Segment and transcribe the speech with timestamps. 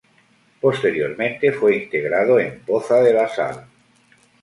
[0.59, 3.67] Posteriormente fue integrado en Poza de la Sal.